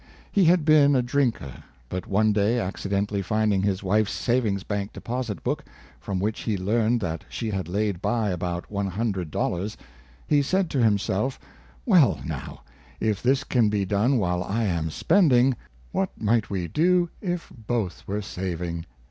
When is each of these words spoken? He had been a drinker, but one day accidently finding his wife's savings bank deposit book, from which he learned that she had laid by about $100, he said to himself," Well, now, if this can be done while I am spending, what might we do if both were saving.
He 0.31 0.45
had 0.45 0.65
been 0.65 0.95
a 0.95 1.03
drinker, 1.03 1.61
but 1.87 2.07
one 2.07 2.33
day 2.33 2.59
accidently 2.59 3.21
finding 3.21 3.61
his 3.61 3.83
wife's 3.83 4.13
savings 4.13 4.63
bank 4.63 4.93
deposit 4.93 5.43
book, 5.43 5.63
from 5.99 6.19
which 6.19 6.39
he 6.39 6.57
learned 6.57 6.99
that 7.01 7.23
she 7.29 7.51
had 7.51 7.67
laid 7.67 8.01
by 8.01 8.31
about 8.31 8.67
$100, 8.67 9.75
he 10.25 10.41
said 10.41 10.71
to 10.71 10.81
himself," 10.83 11.39
Well, 11.85 12.19
now, 12.25 12.61
if 12.99 13.21
this 13.21 13.43
can 13.43 13.69
be 13.69 13.85
done 13.85 14.17
while 14.17 14.41
I 14.43 14.63
am 14.63 14.89
spending, 14.89 15.55
what 15.91 16.09
might 16.19 16.49
we 16.49 16.67
do 16.67 17.09
if 17.21 17.53
both 17.55 18.01
were 18.07 18.23
saving. 18.23 18.87